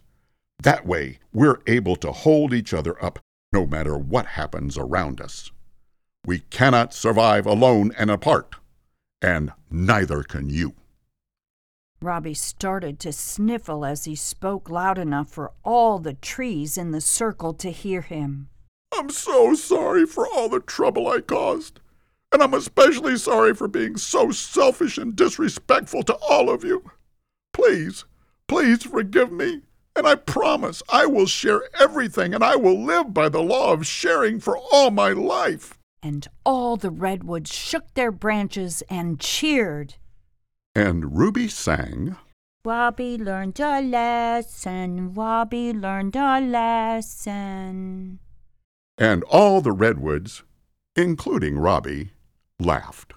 That 0.63 0.87
way, 0.87 1.19
we're 1.33 1.61
able 1.67 1.97
to 1.97 2.13
hold 2.13 2.53
each 2.53 2.75
other 2.75 3.03
up 3.03 3.19
no 3.53 3.67
matter 3.67 3.97
what 3.97 4.27
happens 4.27 4.77
around 4.77 5.21
us. 5.21 5.51
We 6.27 6.41
cannot 6.41 6.93
survive 6.93 7.47
alone 7.47 7.93
and 7.97 8.11
apart, 8.11 8.57
and 9.23 9.53
neither 9.71 10.23
can 10.23 10.51
you. 10.51 10.75
Robby 12.03 12.35
started 12.35 13.01
to 13.01 13.13
sniffle 13.13 13.85
as 13.85 14.05
he 14.05 14.15
spoke 14.15 14.69
loud 14.69 14.99
enough 14.99 15.31
for 15.31 15.53
all 15.65 15.99
the 15.99 16.13
trees 16.13 16.77
in 16.77 16.91
the 16.91 17.01
circle 17.01 17.55
to 17.55 17.71
hear 17.71 18.03
him. 18.03 18.49
I'm 18.93 19.09
so 19.09 19.55
sorry 19.55 20.05
for 20.05 20.27
all 20.27 20.49
the 20.49 20.61
trouble 20.61 21.09
I 21.09 21.21
caused, 21.21 21.81
and 22.33 22.43
I'm 22.43 22.55
especially 22.55 23.17
sorry 23.17 23.55
for 23.55 23.69
being 23.69 23.97
so 23.97 24.31
selfish 24.31 24.99
and 24.99 25.15
disrespectful 25.17 26.03
to 26.05 26.15
all 26.29 26.51
of 26.51 26.65
you. 26.65 26.91
Please, 27.53 28.05
please 28.49 28.83
forgive 28.83 29.33
me, 29.33 29.63
and 29.95 30.07
I 30.07 30.15
promise 30.17 30.83
I 30.91 31.07
will 31.07 31.27
share 31.27 31.63
everything 31.81 32.35
and 32.35 32.45
I 32.45 32.57
will 32.57 32.79
live 32.85 33.15
by 33.15 33.29
the 33.29 33.43
law 33.43 33.73
of 33.73 33.87
sharing 33.87 34.41
for 34.41 34.57
all 34.73 34.91
my 34.91 35.11
life. 35.11 35.79
And 36.03 36.29
all 36.45 36.77
the 36.77 36.91
redwoods 36.91 37.53
shook 37.53 37.95
their 37.95 38.13
branches 38.13 38.83
and 38.91 39.19
cheered. 39.19 39.95
And 40.75 41.17
Ruby 41.17 41.49
sang, 41.49 42.17
Wabi 42.65 43.17
learned 43.17 43.59
a 43.61 43.81
lesson, 43.81 45.15
Wabi 45.15 45.73
learned 45.73 46.17
a 46.17 46.41
lesson. 46.41 48.19
and 48.99 49.23
all 49.25 49.61
the 49.61 49.73
redwoods, 49.73 50.43
including 50.97 51.59
Robby, 51.59 52.11
laughed. 52.61 53.13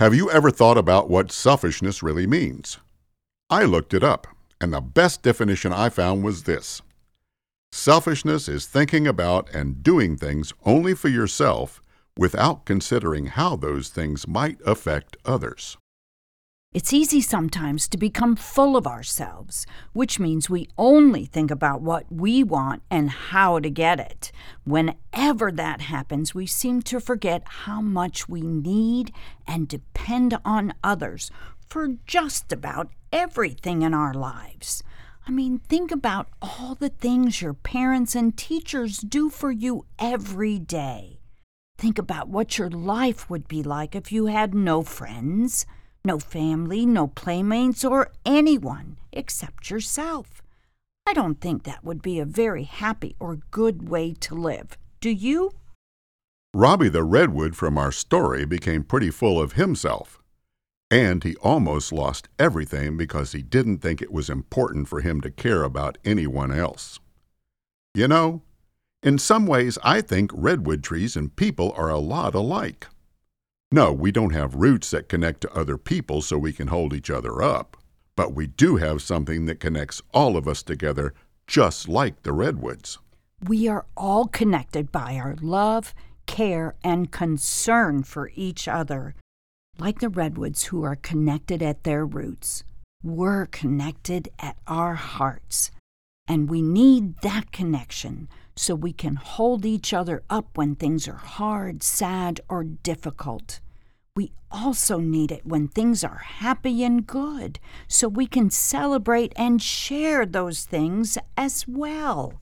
Have 0.00 0.14
you 0.14 0.30
ever 0.30 0.50
thought 0.50 0.78
about 0.78 1.10
what 1.10 1.30
selfishness 1.30 2.02
really 2.02 2.26
means? 2.26 2.78
I 3.50 3.64
looked 3.64 3.92
it 3.92 4.02
up, 4.02 4.26
and 4.58 4.72
the 4.72 4.80
best 4.80 5.22
definition 5.22 5.74
I 5.74 5.90
found 5.90 6.24
was 6.24 6.44
this 6.44 6.80
Selfishness 7.72 8.48
is 8.48 8.66
thinking 8.66 9.06
about 9.06 9.48
and 9.54 9.82
doing 9.82 10.16
things 10.16 10.52
only 10.66 10.92
for 10.92 11.08
yourself 11.08 11.80
without 12.16 12.64
considering 12.64 13.26
how 13.26 13.56
those 13.56 13.88
things 13.88 14.26
might 14.26 14.58
affect 14.66 15.16
others. 15.24 15.78
It's 16.72 16.92
easy 16.92 17.20
sometimes 17.20 17.88
to 17.88 17.96
become 17.96 18.36
full 18.36 18.76
of 18.76 18.86
ourselves, 18.86 19.66
which 19.92 20.20
means 20.20 20.50
we 20.50 20.68
only 20.78 21.24
think 21.24 21.50
about 21.50 21.80
what 21.80 22.06
we 22.12 22.44
want 22.44 22.82
and 22.90 23.10
how 23.10 23.58
to 23.58 23.70
get 23.70 23.98
it. 23.98 24.30
Whenever 24.64 25.50
that 25.50 25.80
happens, 25.80 26.34
we 26.34 26.46
seem 26.46 26.82
to 26.82 27.00
forget 27.00 27.42
how 27.44 27.80
much 27.80 28.28
we 28.28 28.42
need 28.42 29.12
and 29.46 29.66
depend 29.66 30.38
on 30.44 30.74
others 30.84 31.30
for 31.66 31.96
just 32.06 32.52
about 32.52 32.90
everything 33.12 33.82
in 33.82 33.94
our 33.94 34.14
lives. 34.14 34.84
I 35.26 35.30
mean, 35.30 35.58
think 35.58 35.90
about 35.90 36.28
all 36.40 36.74
the 36.74 36.88
things 36.88 37.42
your 37.42 37.54
parents 37.54 38.14
and 38.14 38.36
teachers 38.36 38.98
do 38.98 39.30
for 39.30 39.50
you 39.50 39.86
every 39.98 40.58
day. 40.58 41.20
Think 41.78 41.98
about 41.98 42.28
what 42.28 42.58
your 42.58 42.70
life 42.70 43.30
would 43.30 43.48
be 43.48 43.62
like 43.62 43.94
if 43.94 44.12
you 44.12 44.26
had 44.26 44.54
no 44.54 44.82
friends, 44.82 45.66
no 46.04 46.18
family, 46.18 46.84
no 46.84 47.06
playmates, 47.06 47.84
or 47.84 48.10
anyone 48.24 48.96
except 49.12 49.70
yourself. 49.70 50.42
I 51.06 51.12
don't 51.12 51.40
think 51.40 51.64
that 51.64 51.84
would 51.84 52.02
be 52.02 52.18
a 52.18 52.24
very 52.24 52.64
happy 52.64 53.16
or 53.18 53.40
good 53.50 53.88
way 53.88 54.14
to 54.20 54.34
live. 54.34 54.78
Do 55.00 55.10
you? 55.10 55.52
Robby 56.54 56.88
the 56.88 57.04
Redwood 57.04 57.56
from 57.56 57.78
our 57.78 57.92
story 57.92 58.44
became 58.44 58.84
pretty 58.84 59.10
full 59.10 59.40
of 59.40 59.52
himself. 59.52 60.19
And 60.90 61.22
he 61.22 61.36
almost 61.36 61.92
lost 61.92 62.28
everything 62.38 62.96
because 62.96 63.32
he 63.32 63.42
didn't 63.42 63.78
think 63.78 64.02
it 64.02 64.12
was 64.12 64.28
important 64.28 64.88
for 64.88 65.00
him 65.00 65.20
to 65.20 65.30
care 65.30 65.62
about 65.62 65.98
anyone 66.04 66.50
else. 66.50 66.98
You 67.94 68.08
know, 68.08 68.42
in 69.02 69.18
some 69.18 69.46
ways, 69.46 69.78
I 69.82 70.00
think 70.00 70.30
redwood 70.34 70.82
trees 70.82 71.16
and 71.16 71.34
people 71.34 71.72
are 71.76 71.88
a 71.88 71.98
lot 71.98 72.34
alike. 72.34 72.88
No, 73.72 73.92
we 73.92 74.10
don't 74.10 74.34
have 74.34 74.56
roots 74.56 74.90
that 74.90 75.08
connect 75.08 75.42
to 75.42 75.54
other 75.54 75.78
people 75.78 76.22
so 76.22 76.36
we 76.36 76.52
can 76.52 76.68
hold 76.68 76.92
each 76.92 77.08
other 77.08 77.40
up, 77.40 77.76
but 78.16 78.34
we 78.34 78.48
do 78.48 78.76
have 78.76 79.00
something 79.00 79.46
that 79.46 79.60
connects 79.60 80.02
all 80.12 80.36
of 80.36 80.48
us 80.48 80.62
together 80.62 81.14
just 81.46 81.88
like 81.88 82.22
the 82.22 82.32
redwoods. 82.32 82.98
We 83.46 83.68
are 83.68 83.86
all 83.96 84.26
connected 84.26 84.92
by 84.92 85.16
our 85.16 85.36
love, 85.40 85.94
care, 86.26 86.74
and 86.82 87.10
concern 87.10 88.02
for 88.02 88.30
each 88.34 88.68
other. 88.68 89.14
Like 89.80 90.00
the 90.00 90.10
redwoods 90.10 90.64
who 90.64 90.82
are 90.82 90.94
connected 90.94 91.62
at 91.62 91.84
their 91.84 92.04
roots, 92.04 92.64
we're 93.02 93.46
connected 93.46 94.28
at 94.38 94.58
our 94.66 94.94
hearts. 94.94 95.70
And 96.28 96.50
we 96.50 96.60
need 96.60 97.22
that 97.22 97.50
connection 97.50 98.28
so 98.54 98.74
we 98.74 98.92
can 98.92 99.16
hold 99.16 99.64
each 99.64 99.94
other 99.94 100.22
up 100.28 100.48
when 100.54 100.74
things 100.74 101.08
are 101.08 101.14
hard, 101.14 101.82
sad, 101.82 102.42
or 102.46 102.62
difficult. 102.62 103.60
We 104.14 104.32
also 104.50 104.98
need 104.98 105.32
it 105.32 105.46
when 105.46 105.66
things 105.68 106.04
are 106.04 106.24
happy 106.26 106.84
and 106.84 107.06
good 107.06 107.58
so 107.88 108.06
we 108.06 108.26
can 108.26 108.50
celebrate 108.50 109.32
and 109.34 109.62
share 109.62 110.26
those 110.26 110.66
things 110.66 111.16
as 111.38 111.66
well. 111.66 112.34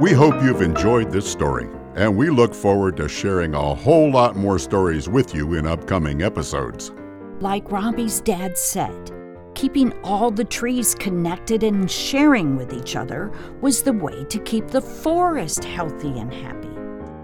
We 0.00 0.12
hope 0.12 0.42
you've 0.42 0.62
enjoyed 0.62 1.12
this 1.12 1.30
story, 1.30 1.68
and 1.94 2.16
we 2.16 2.30
look 2.30 2.54
forward 2.54 2.96
to 2.96 3.08
sharing 3.08 3.54
a 3.54 3.74
whole 3.74 4.10
lot 4.10 4.36
more 4.36 4.58
stories 4.58 5.08
with 5.08 5.34
you 5.34 5.54
in 5.54 5.66
upcoming 5.66 6.22
episodes. 6.22 6.92
Like 7.40 7.70
Robby's 7.70 8.20
dad 8.20 8.56
said, 8.56 9.12
keeping 9.54 9.92
all 10.02 10.30
the 10.30 10.44
trees 10.44 10.94
connected 10.94 11.62
and 11.62 11.90
sharing 11.90 12.56
with 12.56 12.72
each 12.72 12.96
other 12.96 13.30
was 13.60 13.82
the 13.82 13.92
way 13.92 14.24
to 14.24 14.38
keep 14.40 14.68
the 14.68 14.80
forest 14.80 15.64
healthy 15.64 16.18
and 16.18 16.32
happy. 16.32 16.68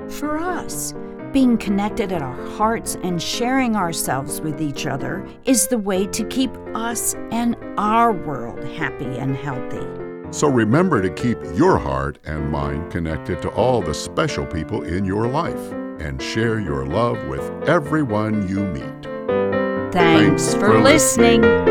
For 0.08 0.38
us, 0.38 0.94
being 1.32 1.58
connected 1.58 2.12
at 2.12 2.22
our 2.22 2.46
hearts 2.56 2.96
and 3.02 3.22
sharing 3.22 3.76
ourselves 3.76 4.40
with 4.40 4.60
each 4.62 4.86
other 4.86 5.28
is 5.44 5.66
the 5.66 5.78
way 5.78 6.06
to 6.06 6.24
keep 6.24 6.50
us 6.74 7.14
and 7.30 7.56
our 7.76 8.12
world 8.12 8.64
happy 8.64 9.18
and 9.18 9.36
healthy. 9.36 10.07
So 10.30 10.48
remember 10.48 11.00
to 11.00 11.10
keep 11.10 11.38
your 11.54 11.78
heart 11.78 12.18
and 12.24 12.50
mind 12.50 12.90
connected 12.92 13.40
to 13.42 13.48
all 13.50 13.80
the 13.80 13.94
special 13.94 14.46
people 14.46 14.82
in 14.82 15.04
your 15.04 15.26
life 15.26 15.72
and 16.00 16.22
share 16.22 16.60
your 16.60 16.86
love 16.86 17.26
with 17.28 17.42
everyone 17.68 18.48
you 18.48 18.60
meet. 18.60 19.92
Thanks, 19.92 20.52
Thanks 20.52 20.54
for, 20.54 20.72
for 20.72 20.80
listening. 20.80 21.67